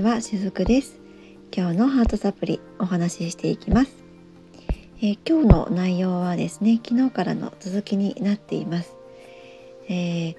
[0.00, 0.98] ちはしずくです。
[1.54, 3.92] 今日のハートサプリお話ししていきます、
[5.02, 8.96] えー、今日の内容はですね昨日からの続きになっています、
[9.90, 10.36] えー、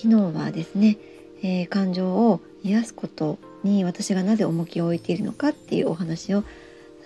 [0.00, 0.98] 昨日はですね、
[1.42, 6.46] えー、感情を癒すことに私がなぜ重きを置いているのかっていうお話をさ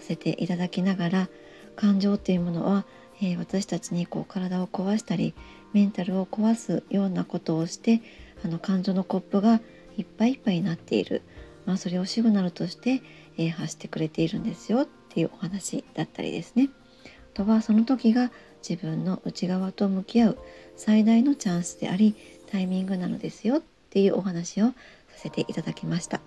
[0.03, 1.29] せていただきながら
[1.75, 2.85] 感情っていうものは、
[3.23, 5.33] え私たちにこう体を壊したり
[5.73, 8.03] メンタルを壊すようなことをして
[8.45, 9.63] あの感情のコップが
[9.97, 11.23] いっぱいいっぱいになっている、
[11.69, 13.03] まあ、それをシグナルとして、
[13.37, 16.71] えー、発してくれているんですよっていうお話だったりですね。
[17.05, 18.33] あとはその時が
[18.67, 20.39] 自分の内側と向き合う
[20.77, 22.17] 最大のチャンスであり
[22.51, 24.75] タイミングなのですよっていうお話をさ
[25.17, 26.23] せていただきました。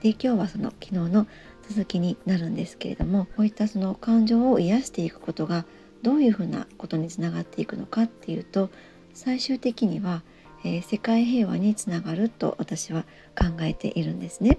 [0.00, 1.28] で今日はその昨日の
[1.68, 5.64] 続きになるんですけれどもこういったその感情を癒していくことが
[6.02, 8.68] どういうふうなことにつながっていくのかっていうと
[9.14, 10.22] 最終的には
[10.64, 13.02] えー、世界平和につながると私は
[13.36, 14.58] 考えているんですね。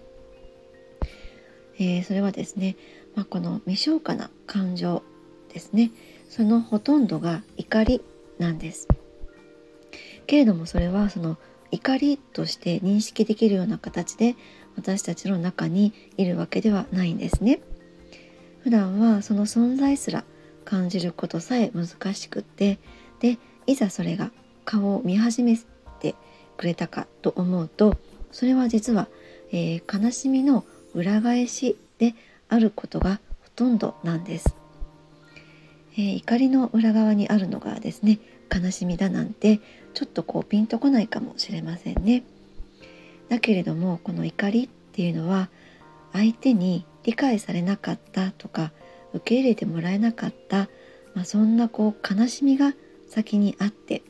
[1.77, 2.75] えー、それはですね、
[3.15, 5.03] まあ、この未消化な感情
[5.53, 5.91] ですね
[6.29, 8.01] そのほとんどが怒り
[8.39, 8.87] なんです。
[10.25, 11.37] けれどもそれはその
[11.71, 14.35] 怒りとして認識できるような形で
[14.75, 17.61] 私たちの中にいるわけではないんですね。
[18.63, 20.23] 普段はその存在すら
[20.63, 22.79] 感じることさえ難しくって
[23.19, 23.37] で
[23.67, 24.31] いざそれが
[24.65, 25.57] 顔を見始め
[25.99, 26.15] て
[26.57, 27.97] くれたかと思うと
[28.31, 29.09] それは実は、
[29.51, 30.63] えー、悲しみの
[30.93, 32.15] 裏返しで
[32.49, 34.55] あることがほとんどなんです、
[35.93, 38.19] えー、怒りの裏側にあるのがですね
[38.53, 39.59] 悲しみだなんて
[39.93, 42.23] ちょっとこうピンとこないかもしれませんね。
[43.29, 45.49] だけれどもこの怒りっていうのは
[46.11, 48.71] 相手に理解されなかったとか
[49.13, 50.69] 受け入れてもらえなかった、
[51.15, 52.73] まあ、そんなこう悲しみが
[53.07, 54.03] 先にあって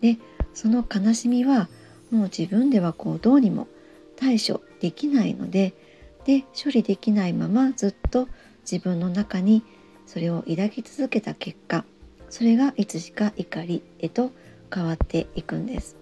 [0.00, 0.18] で
[0.54, 1.68] その悲しみは
[2.10, 3.68] もう自分ではこうどうにも
[4.16, 5.74] 対処できないので
[6.24, 8.28] で処理できないままずっと
[8.70, 9.62] 自分の中に
[10.06, 11.84] それを抱き続けた結果
[12.30, 14.30] それがいつしか怒りへと
[14.72, 15.96] 変わっていくんです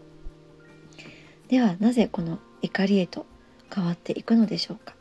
[1.48, 3.26] ではなぜこの怒りへと
[3.74, 4.94] 変わっていくのでしょうか？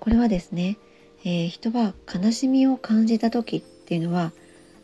[0.00, 0.78] これはですね、
[1.24, 4.32] えー、人は悲しみを感じた時っていうのは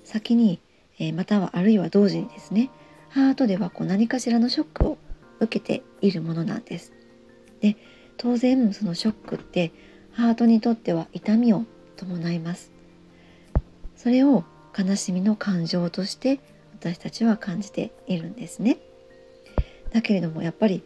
[0.04, 0.60] 先に、
[0.98, 2.70] えー、またはあるいは同時にですね
[3.10, 4.98] ハートではこう何かしらのショックを
[5.40, 6.92] 受けているものなんです。
[7.60, 7.76] で
[8.22, 9.72] 当然そのショックって
[10.12, 11.64] ハートにとっては痛みを
[11.96, 12.70] 伴います。
[13.96, 14.44] それを
[14.78, 16.38] 悲しみの感情として
[16.74, 18.76] 私たちは感じているんですね。
[19.94, 20.82] だけれどもやっぱり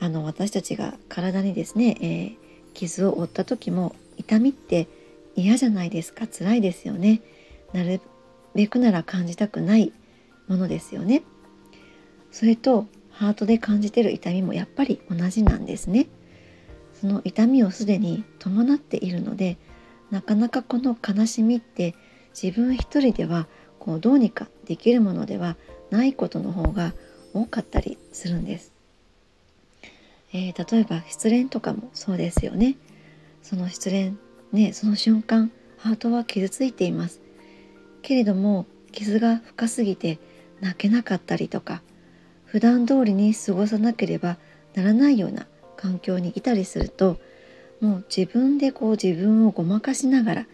[0.00, 2.36] あの私たちが体にですね、えー、
[2.74, 4.88] 傷を負った時も痛みって
[5.36, 7.22] 嫌じゃないですか辛いですよね。
[7.74, 8.00] なる
[8.56, 9.92] べくなら感じたくない
[10.48, 11.22] ものですよね。
[12.32, 16.08] それとハートで感じてる痛みもやっぱり同じなんですね。
[17.00, 19.56] その痛みをすでに伴っているので
[20.10, 21.94] なかなかこの悲しみって
[22.40, 23.46] 自分一人では
[23.78, 25.56] こうどうにかできるものでは
[25.90, 26.94] ないことの方が
[27.32, 28.72] 多かったりするんです。
[30.32, 32.76] えー、例えば失恋とかもそうですよね。
[33.42, 34.16] その失恋
[34.52, 37.20] ねその瞬間ハートは傷ついています。
[38.02, 40.18] けれども傷が深すぎて
[40.60, 41.82] 泣けなかったりとか
[42.44, 44.38] 普段通りに過ごさなければ
[44.74, 45.46] ならないような
[45.76, 47.18] 環境にいたりすると
[47.80, 50.46] もう自分でこう自分をごまかしながら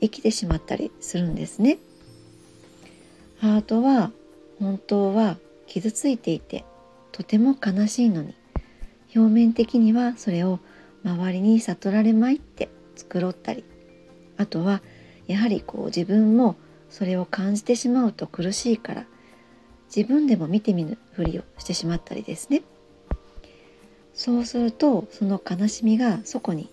[0.00, 1.78] 生きてしまったりするんですね。
[3.38, 4.12] ハートは
[4.58, 6.64] 本当は傷ついていて
[7.12, 8.34] とても悲しいのに
[9.14, 10.60] 表面的にはそれを
[11.04, 13.64] 周りに悟られまいって繕ったり
[14.36, 14.82] あとは
[15.26, 16.56] やはりこう自分も
[16.90, 19.06] それを感じてしまうと苦しいから
[19.94, 22.62] 自分でも見てみぬふりをしてしまったりですね
[24.14, 26.68] そうするとその悲しみがそこに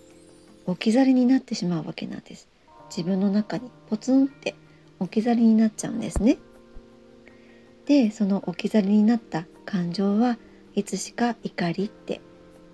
[0.66, 2.48] 置き去りになってしまうわけなんです。
[2.90, 4.54] 自分の中にポツンって
[5.00, 6.38] 置き去りになっちゃうんですね。
[7.86, 10.36] でその置き去りになった感情は
[10.74, 12.20] いつしか怒りって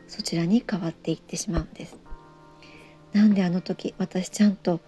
[0.08, 1.96] そちらに変わっていってしまうんです。
[3.12, 4.80] なんであの時私ちゃんと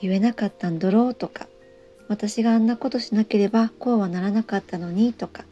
[0.00, 1.48] 言えなかったんだろうとか
[2.08, 5.44] 私があんなことしなければこうはならなかったのにとか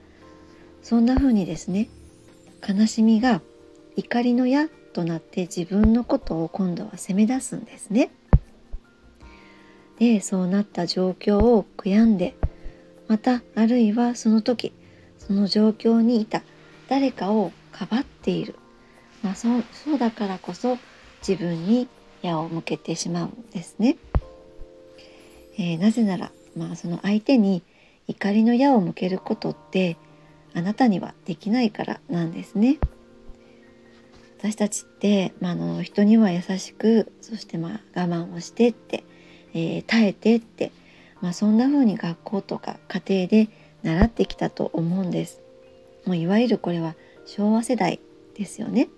[0.82, 1.88] そんな風にですね
[2.66, 3.42] 悲しみが
[4.00, 8.10] 怒りの矢となって自分のことを今度は責め出すんですね。
[9.98, 12.34] でそうなった状況を悔やんで
[13.08, 14.72] またあるいはその時
[15.18, 16.42] その状況にいた
[16.88, 18.56] 誰かをかばっている、
[19.22, 20.78] まあ、そうそうだからこそ
[21.20, 21.86] 自分に
[22.22, 23.98] 矢を向けてしまうんですね。
[25.58, 27.62] えー、なぜならまあその相手に
[28.08, 29.98] 怒りの矢を向けることって
[30.54, 32.78] あなたにはできないからなんですね。
[34.42, 39.04] 私たちって、まあ、の人には優しくそしてまあ我慢をしてって、
[39.52, 40.72] えー、耐えてって、
[41.20, 43.48] まあ、そんな風に学校とか家庭で
[43.82, 45.42] 習ってきたと思うんです。
[46.06, 46.94] もういわゆるこれは
[47.26, 48.00] 昭和世代
[48.34, 48.88] ですよね。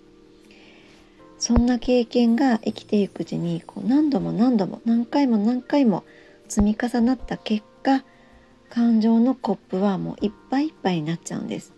[1.39, 6.05] そんな経験が生きていくうちにこう何度も何度も何回も何回も
[6.47, 8.05] 積み重なった結果
[8.69, 11.73] 感情のコップはもういっぱいいっぱいになっちゃうんです。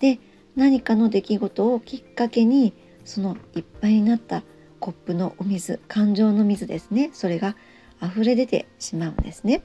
[0.00, 0.18] で
[0.56, 2.72] 何かの出来事をきっかけに
[3.08, 4.42] そのいっぱいになった
[4.80, 7.56] コップのお水感情の水ですねそれが
[8.02, 9.62] 溢れ出てしまうんですね。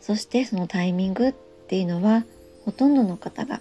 [0.00, 2.24] そしてそのタイミングっていうのは
[2.64, 3.60] ほとんどの方が、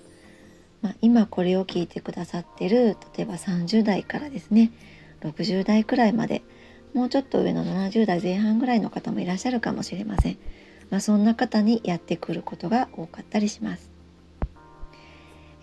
[0.84, 4.72] まあ、今これを聞いてくださってる例えば30代からですね
[5.22, 6.44] 60代くらいまで
[6.94, 10.38] もうちょっと上の70代前半ぐらいの方もいらっしゃるかもしれません。
[10.92, 13.90] まあ、そんな方にやってくることが多かったりします。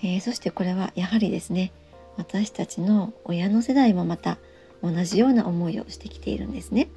[0.02, 1.73] えー、そしてこれはやはりですね
[2.17, 4.38] 私たちの親の世代もまた
[4.82, 6.88] 同じような思いをしてきているんですね。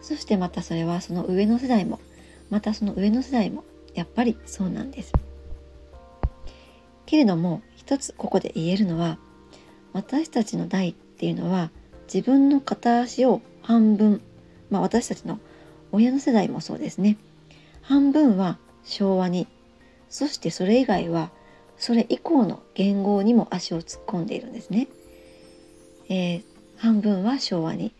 [0.00, 2.00] そしてまたそれはその上の世代も
[2.50, 3.64] またその上の世代も
[3.94, 5.12] やっぱりそうなんです。
[7.06, 9.18] けれども一つここで言えるのは
[9.92, 11.70] 私たちの代っていうのは
[12.12, 14.22] 自分の片足を半分
[14.70, 15.38] まあ私たちの
[15.92, 17.18] 親の世代もそうですね
[17.82, 19.46] 半分は昭和に
[20.08, 21.30] そしてそれ以外は
[21.82, 24.86] それ以降の言語にも足を突っ込んでいるんですね。
[26.08, 26.42] えー、
[26.76, 27.92] 半分は昭和に、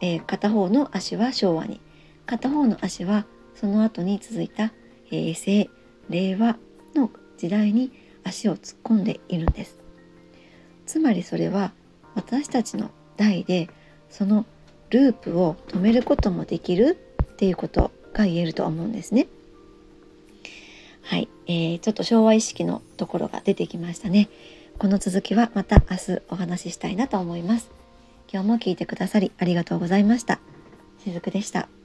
[0.00, 1.80] えー、片方の足は昭和に
[2.26, 3.24] 片方の足は
[3.54, 4.72] その後に続いた
[5.04, 5.70] 平成
[6.10, 6.56] 令和
[6.96, 7.92] の時代に
[8.24, 9.78] 足を突っ込んでいるんです。
[10.84, 11.70] つまりそれは
[12.16, 13.70] 私たちの代で
[14.10, 14.44] その
[14.90, 19.28] ループを止めることもできるっていうことが言えると思うんですね。
[21.08, 24.28] はい、えー、ちょっと昭和意識のところが出てきましたね。
[24.78, 27.70] この続きはまた明日お話ししたいなと思います。
[28.30, 30.38] 今日も聞いてくださりありがとうございました。
[31.02, 31.77] しずくでした。